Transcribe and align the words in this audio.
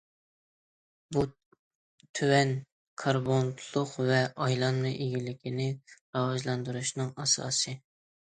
بۇ، 1.15 1.23
تۆۋەن 2.19 2.53
كاربونلۇق 3.03 3.93
ۋە 4.09 4.17
ئايلانما 4.45 4.93
ئىگىلىكنى 5.03 5.67
راۋاجلاندۇرۇشنىڭ 6.17 7.13
ئاساسى. 7.25 7.77